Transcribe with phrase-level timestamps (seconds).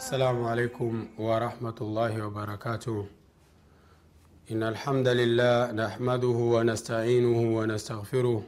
[0.00, 3.06] السلام عليكم ورحمة الله وبركاته.
[4.50, 8.42] إن الحمد لله نحمده ونستعينه ونستغفره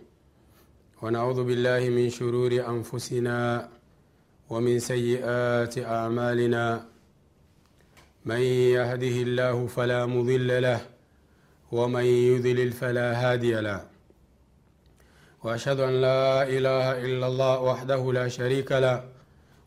[1.03, 3.69] ونعوذ بالله من شرور أنفسنا
[4.51, 6.89] ومن سيئات أعمالنا.
[8.25, 8.43] من
[8.77, 10.81] يهده الله فلا مضل له
[11.73, 13.81] ومن يضلل فلا هادي له.
[15.45, 19.05] وأشهد أن لا إله إلا الله وحده لا شريك له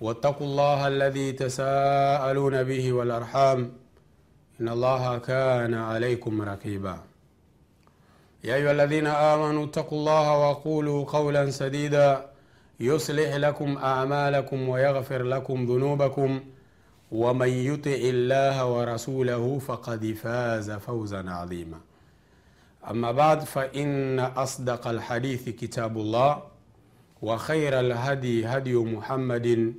[0.00, 3.72] واتقوا الله الذي تساءلون به والأرحام
[4.60, 6.98] إن الله كان عليكم رقيبا.
[8.44, 12.26] يا أيها الذين آمنوا اتقوا الله وقولوا قولا سديدا
[12.80, 16.40] يصلح لكم أعمالكم ويغفر لكم ذنوبكم
[17.12, 21.80] ومن يطع الله ورسوله فقد فاز فوزا عظيما.
[22.90, 26.42] أما بعد فإن أصدق الحديث كتاب الله
[27.22, 29.74] وخير الهدي هدي محمد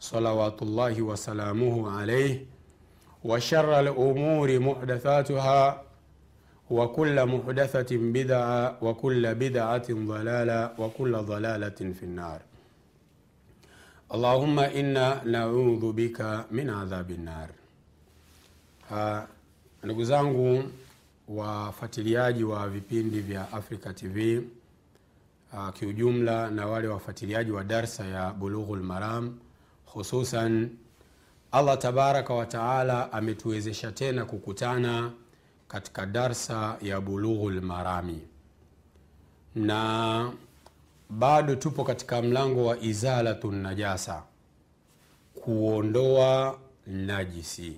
[0.00, 2.44] صلوات الله وسلامه عليه
[3.24, 5.82] وشر الأمور محدثاتها
[6.70, 12.40] وكل محدثة بدعة وكل بدعة ضلالة وكل ضلالة في النار.
[14.14, 17.48] اللهم إنا نعوذ بك من عذاب النار.
[19.84, 20.64] ndugu zangu
[21.28, 24.38] wafuatiliaji wa vipindi vya Africa TV
[25.52, 29.38] uh, kiujumla na wale wafuatiliaji wa darsa ya Bulughul Maram
[29.86, 30.70] hususan
[31.52, 35.12] allah tabaraka wataala ametuwezesha tena kukutana
[35.68, 38.20] katika darsa ya bulughul marami.
[39.54, 40.32] Na
[41.10, 44.22] bado tupo katika mlango wa izalatu najasa
[45.34, 47.76] kuondoa najisi.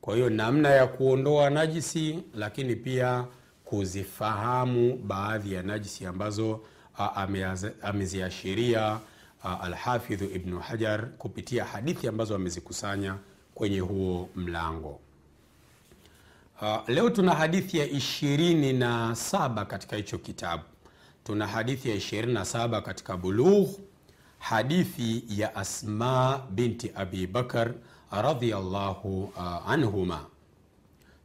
[0.00, 3.24] Kwa hiyo namna ya kuondoa najisi lakini pia
[3.64, 6.60] kuzifahamu baadhi ya najisi ambazo
[7.82, 9.00] ameziashiria
[9.44, 13.16] uh, Alhafidhu Ibnu Hajar kupitia hadithi ambazo amezikusanya
[13.54, 15.00] kwenye huo mlango.
[16.62, 20.62] Uh, leo tuna hadithi ya ishirini na saba katika hicho kitabu.
[21.24, 23.68] Tuna hadithi ya ishirini na saba katika Bulugh,
[24.38, 27.74] hadithi ya Asma binti Abi Bakar
[28.10, 30.20] radhiyallahu uh, anhuma.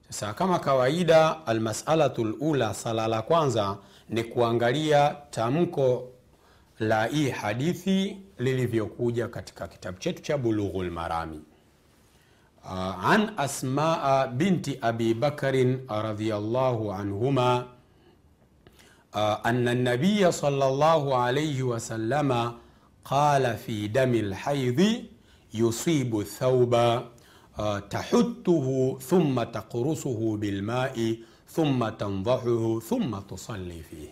[0.09, 3.77] Sasa kama kawaida, almasalatu lula, sala la kwanza
[4.09, 6.09] ni kuangalia tamko
[6.79, 11.41] la hii hadithi lilivyokuja katika kitabu chetu cha Bulughul Marami.
[12.63, 17.65] Uh, an Asmaa binti Abi Bakarin radhiyallahu anhuma
[19.13, 22.53] uh, anna nabiya sallallahu alayhi wasallama
[23.03, 25.09] qala fi dami lhaidhi
[25.53, 27.03] yusibu thauba
[27.57, 31.19] uh, tahuttuhu thumma taqrusuhu bilmai
[31.55, 34.09] thumma tandahuhu thumma tusalli fihi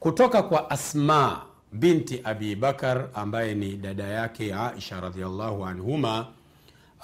[0.00, 1.42] kutoka kwa Asma
[1.72, 6.26] binti Abi Bakar ambaye ni dada yake Aisha radhiallahu anhuma.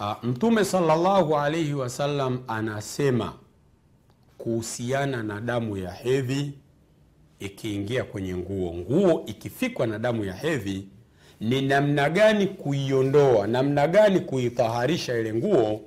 [0.00, 3.32] Uh, Mtume sallallahu alaihi wasallam anasema
[4.38, 6.52] kuhusiana na damu ya hedhi
[7.40, 10.88] ikiingia kwenye nguo, nguo ikifikwa na damu ya hedhi,
[11.40, 15.80] ni namna gani kuiondoa, namna gani kuitaharisha ile nguo.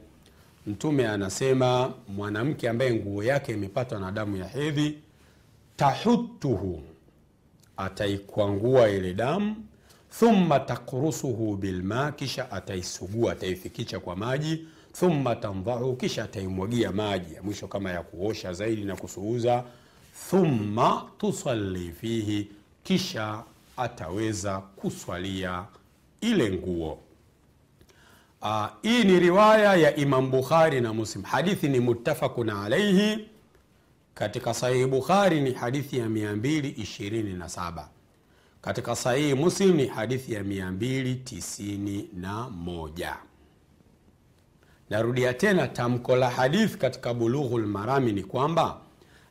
[0.67, 4.97] Mtume anasema mwanamke ambaye nguo yake imepatwa na damu ya hedhi,
[5.77, 6.81] tahutuhu
[7.77, 9.55] ataikwangua ile damu,
[10.19, 17.67] thumma takrusuhu bilma, kisha ataisugua, ataifikisha kwa maji, thumma tamdhahu, kisha ataimwagia maji ya mwisho
[17.67, 19.63] kama ya kuosha zaidi na kusuuza,
[20.29, 22.51] thumma tusalli fihi,
[22.83, 23.43] kisha
[23.77, 25.65] ataweza kuswalia
[26.21, 26.99] ile nguo.
[28.41, 31.23] Uh, hii ni riwaya ya Imam Bukhari na Muslim.
[31.23, 33.27] Hadithi ni muttafaqun alaihi
[34.17, 37.85] katika sahihi Bukhari ni hadithi ya 227
[38.61, 43.15] katika sahihi Muslim ni hadithi ya 291.
[44.89, 48.77] Narudia tena tamko la hadithi katika Bulughul Marami ni kwamba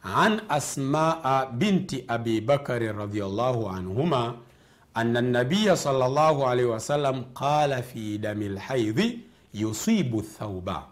[0.03, 4.35] an Asmaa binti Abi Bakari radhiyallahu anhuma
[4.94, 9.21] anna nabiya sallallahu alaihi wasallam qala fi dami lhaidhi
[9.55, 10.87] yusibu thauba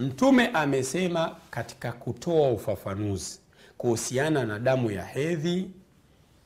[0.00, 3.40] Mtume amesema katika kutoa ufafanuzi
[3.78, 5.70] kuhusiana na damu ya hedhi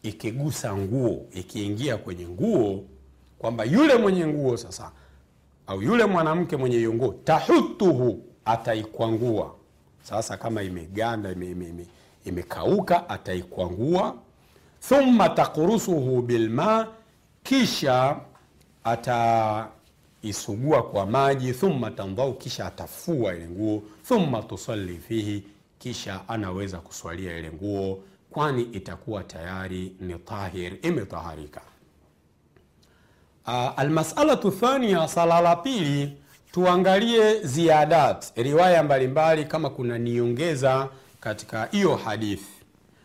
[0.02, 2.84] ikigusa nguo, ikiingia kwenye nguo,
[3.38, 4.90] kwamba yule mwenye nguo sasa,
[5.66, 9.54] au yule mwanamke mwenye hiyo nguo, tahutuhu, ataikwangua.
[10.02, 11.86] Sasa kama imeganda, ime, ime, ime,
[12.24, 14.14] imekauka, ataikwangua.
[14.88, 16.88] Thumma takurusuhu bilma,
[17.42, 18.16] kisha
[20.24, 21.52] ataisugua kwa maji.
[21.52, 23.82] Thumma tandhau, kisha atafua ile nguo.
[24.08, 25.42] Thumma tusalli fihi,
[25.78, 31.60] kisha anaweza kuswalia ile nguo, kwani itakuwa tayari ni tahir, imetaharika.
[33.46, 36.16] Uh, almasalatu thania, sala la pili,
[36.52, 40.88] tuangalie ziadat, riwaya mbalimbali, kama kuna niongeza
[41.20, 42.53] katika hiyo hadithi,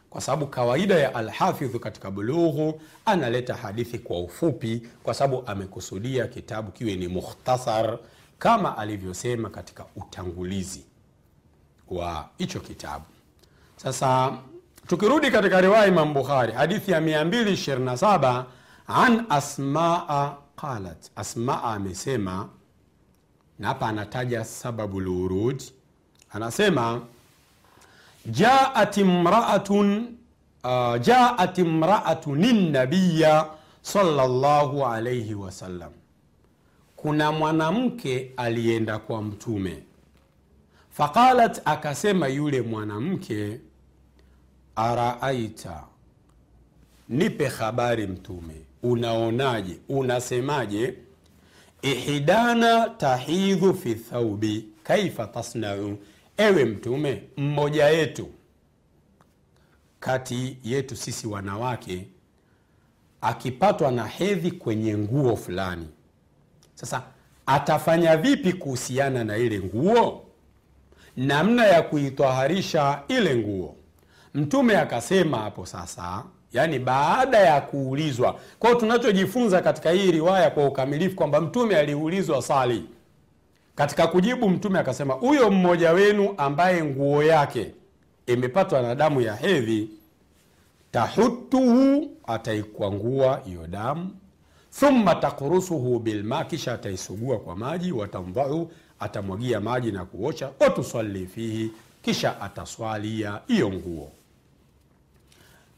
[0.09, 6.71] kwa sababu kawaida ya Alhafidhu katika Bulughu analeta hadithi kwa ufupi, kwa sababu amekusudia kitabu
[6.71, 7.97] kiwe ni mukhtasar,
[8.39, 10.85] kama alivyosema katika utangulizi
[11.87, 13.05] wa hicho kitabu.
[13.77, 14.37] Sasa
[14.87, 18.43] tukirudi katika riwaya Imam Bukhari, hadithi ya 227
[18.87, 22.49] an Asmaa qalat, Asmaa amesema,
[23.59, 25.63] na hapa anataja sababu lurud,
[26.31, 27.01] anasema
[28.25, 30.07] jaat imraatun
[30.63, 33.49] uh, jaat imraatun nabiya
[33.81, 35.91] sallallahu alayhi wasallam,
[36.95, 39.83] kuna mwanamke alienda kwa Mtume.
[40.91, 43.59] Faqalat, akasema yule mwanamke,
[44.75, 45.83] araaita,
[47.09, 50.93] nipe habari Mtume, unaonaje, unasemaje?
[51.81, 55.97] Ihdana tahidhu fi thaubi kaifa tasnau,
[56.39, 58.29] ewe Mtume, mmoja yetu
[59.99, 62.07] kati yetu sisi wanawake
[63.21, 65.87] akipatwa na hedhi kwenye nguo fulani,
[66.75, 67.03] sasa
[67.45, 70.25] atafanya vipi kuhusiana na ile nguo,
[71.17, 73.75] namna ya kuitwaharisha ile nguo?
[74.33, 78.39] Mtume akasema hapo sasa yaani baada ya kuulizwa.
[78.59, 82.85] kwao, tunachojifunza katika hii riwaya kwa ukamilifu kwamba mtume aliulizwa swali,
[83.79, 87.71] katika kujibu mtume akasema, huyo mmoja wenu ambaye nguo yake
[88.27, 89.89] imepatwa na damu ya hedhi,
[90.91, 94.09] tahutuhu, ataikwangua hiyo damu,
[94.79, 101.71] thumma takurusuhu bilma, kisha ataisugua kwa maji, watandhau, atamwagia maji na kuosha, watusalli fihi,
[102.01, 104.11] kisha ataswalia hiyo nguo.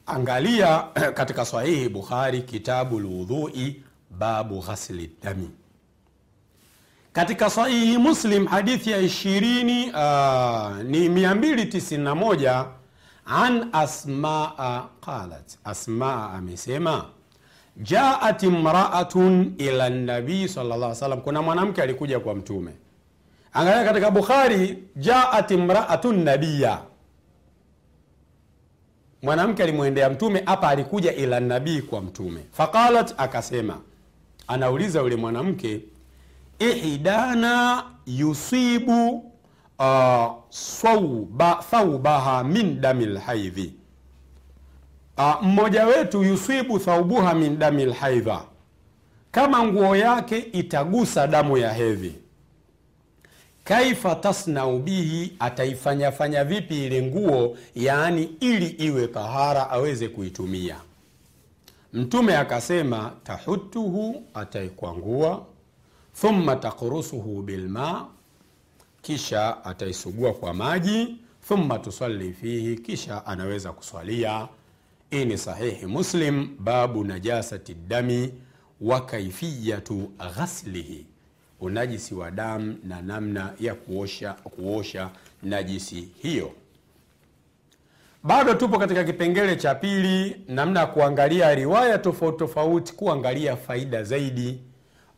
[0.05, 0.79] Angalia
[1.19, 5.49] katika Sahihi Bukhari, kitabu lwudhui, babu ghasli dami.
[7.13, 12.65] Katika Sahihi Muslim hadithi ya ishirini uh, ni 291
[13.25, 17.05] an Asmaa qalat, Asmaa amesema
[17.77, 22.71] jaat imraatun ila nabii sallallahu alaihi kuna mwanamke alikuja kwa Mtume.
[23.53, 26.81] Angalia katika Bukhari, jaat imraatun nabiya
[29.21, 32.41] mwanamke alimwendea mtume hapa, alikuja ila nabii kwa mtume.
[32.51, 33.77] Faqalat, akasema,
[34.47, 35.81] anauliza yule mwanamke,
[36.69, 39.31] ihdana yusibu
[39.79, 43.73] uh, sauba, thaubaha min dami lhaidhi,
[45.17, 48.41] uh, mmoja wetu yusibu thaubuha min dami lhaidha,
[49.31, 52.15] kama nguo yake itagusa damu ya hedhi.
[53.63, 60.75] Kaifa tasnau bihi, ataifanyafanya vipi ile nguo, yaani ili iwe tahara aweze kuitumia.
[61.93, 65.45] Mtume akasema tahutuhu, ataikwangua,
[66.13, 68.07] thumma takrusuhu bilma,
[69.01, 74.47] kisha ataisugua kwa maji, thumma tusalli fihi, kisha anaweza kuswalia.
[75.09, 78.33] Hii ni Sahihi Muslim, babu najasati dami
[78.81, 81.05] wa kaifiyatu ghaslihi
[81.61, 85.09] unajisi wa damu na namna ya kuosha, kuosha
[85.43, 86.51] najisi hiyo.
[88.23, 94.59] Bado tupo katika kipengele cha pili, namna ya kuangalia riwaya tofauti tofauti, kuangalia faida zaidi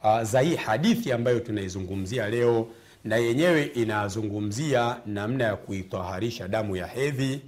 [0.03, 2.67] uh, za hii hadithi ambayo tunaizungumzia leo,
[3.03, 7.41] na yenyewe inazungumzia namna ya kuitaharisha damu ya hedhi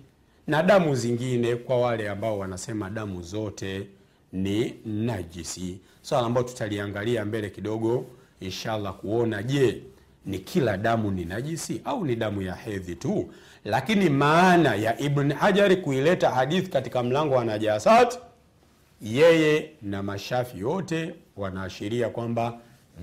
[0.48, 3.88] na damu zingine, kwa wale ambao wanasema damu zote
[4.34, 8.06] ni najisi, swala so, ambayo tutaliangalia mbele kidogo
[8.40, 9.82] inshallah kuona je,
[10.26, 13.34] ni kila damu ni najisi au ni damu ya hedhi tu.
[13.66, 18.20] Lakini maana ya Ibn Hajari kuileta hadithi katika mlango wa najasat,
[19.02, 22.54] yeye na mashafi yote wanaashiria kwamba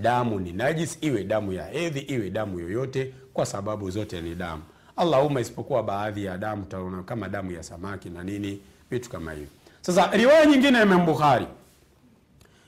[0.02, 4.62] damu ni najisi, iwe damu ya hedhi, iwe damu yoyote, kwa sababu zote ni damu.
[4.96, 8.60] Allahumma, isipokuwa baadhi ya damu taona kama damu ya samaki na nini,
[8.90, 9.48] vitu kama hivyo.
[9.80, 11.06] Sasa riwaya nyingine ya Imam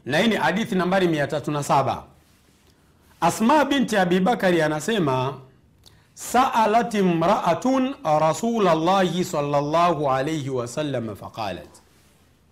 [0.05, 2.03] na hii ni hadithi nambari 307
[3.21, 5.35] Asma binti Abi Bakari anasema
[6.15, 11.69] saalat imraatun rasulllahi salllahu alaihi wasallam faqalat,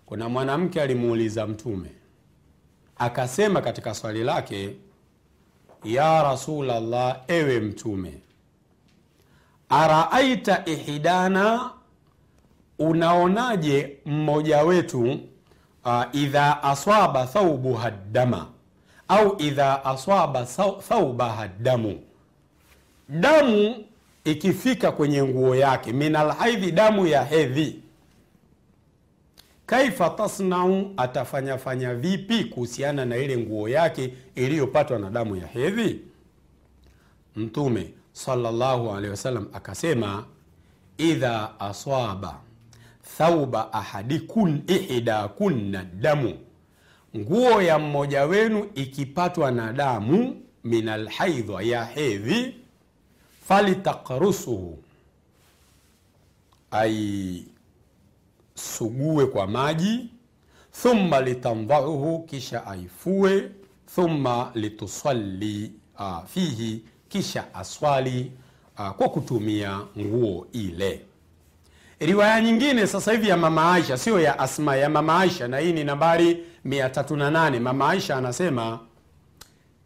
[0.07, 1.89] kuna mwanamke alimuuliza Mtume
[3.03, 4.77] akasema katika swali lake,
[5.85, 8.13] ya Rasulallah, ewe Mtume,
[9.69, 11.71] araaita ihdana,
[12.79, 15.03] unaonaje mmoja wetu
[15.85, 18.47] uh, idha aswaba thaubuha dama
[19.09, 20.47] au idha aswaba
[20.89, 22.01] thaubaha damu,
[23.09, 23.85] damu
[24.25, 27.83] ikifika kwenye nguo yake, min alhaidhi, damu ya hedhi,
[29.73, 36.01] kaifa tasnau, atafanyafanya vipi kuhusiana na ile nguo yake iliyopatwa na damu ya hedhi?
[37.37, 38.91] Mtume sallallahu
[39.53, 40.25] akasema,
[40.99, 42.41] idha aswaba
[43.19, 46.35] thauba ahadikun ihda kunna damu,
[47.17, 52.55] nguo ya mmoja wenu ikipatwa na damu min alhaidha, ya hedhi,
[53.49, 54.79] falitakrusuhu,
[58.57, 60.11] aisugue kwa maji,
[60.83, 63.51] thumma litandhauhu, kisha aifue,
[63.95, 68.33] thumma litusalli uh, fihi, kisha aswali
[68.79, 71.01] uh, kwa kutumia nguo ile.
[72.01, 75.73] Riwaya nyingine sasa hivi ya mama Aisha, sio ya Asma, ya mama Aisha, na hii
[75.73, 77.61] ni nambari 308.
[77.61, 78.81] Mama Aisha anasema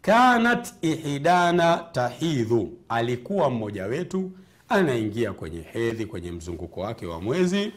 [0.03, 4.31] kanat ihidana tahidhu, alikuwa mmoja wetu
[4.69, 7.73] anaingia kwenye hedhi, kwenye mzunguko wake wa mwezi.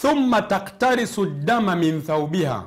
[0.00, 2.64] Thumma taktarisu dama min thaubiha,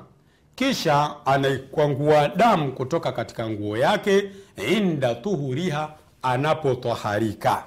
[0.55, 4.32] kisha anaikwangua damu kutoka katika nguo yake,
[4.72, 7.63] inda tuhuriha, anapotwaharika.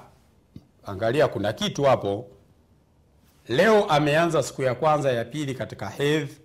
[0.85, 2.25] Angalia, kuna kitu hapo
[3.49, 6.37] Leo ameanza siku ya kwanza ya pili katika hedhi,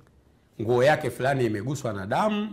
[0.63, 2.49] nguo yake fulani imeguswa na damu.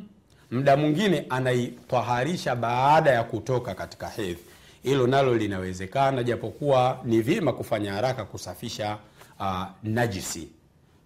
[0.52, 4.40] Muda mwingine anaitwaharisha baada ya kutoka katika hedhi.
[4.84, 8.98] Hilo nalo linawezekana, japokuwa ni vyema kufanya haraka kusafisha
[9.42, 10.48] uh, najisi,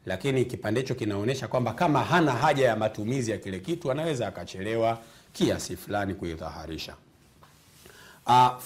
[0.05, 4.97] lakini kipande hicho kinaonyesha kwamba kama hana haja ya matumizi ya kile kitu, anaweza akachelewa
[5.33, 6.95] kiasi fulani kuidhaharisha.
[8.27, 8.57] Uh,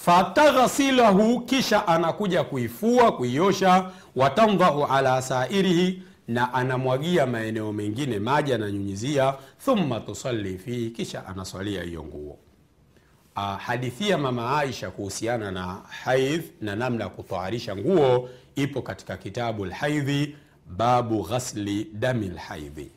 [1.46, 9.34] kisha anakuja kuifua kuiosha, watandhahu ala sairihi, na anamwagia maeneo mengine maji ananyunyizia,
[9.64, 12.38] thumma tusalli fihi, kisha anaswalia hiyo nguo.
[13.36, 13.56] Uh,
[14.18, 15.66] mama Aisha kuhusiana na
[16.04, 18.28] haidh na namna ya kutaharisha nguo
[18.62, 20.36] ipo katika kitabu lhaidhi,
[20.66, 22.90] babu ghasli dami lhaidhi.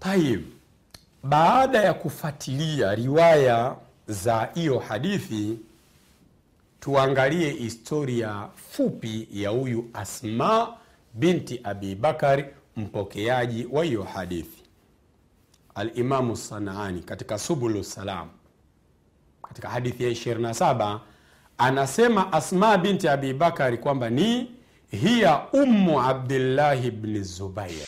[0.00, 0.42] Tayib,
[1.22, 3.76] baada ya kufuatilia riwaya
[4.08, 5.58] za hiyo hadithi,
[6.80, 10.76] tuangalie historia fupi ya huyu Asma
[11.14, 12.44] binti Abi Bakari,
[12.76, 14.62] mpokeaji wa hiyo hadithi.
[15.74, 18.28] Alimamu Sanaani katika Subulu Salam
[19.48, 21.00] katika hadithi ya 27
[21.60, 24.50] anasema Asma binti Abi Bakari kwamba ni
[24.90, 27.86] hiya ummu Abdillahi bni Zubair